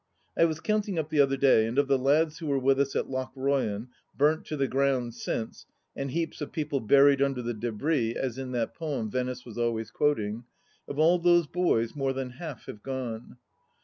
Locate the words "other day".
1.21-1.67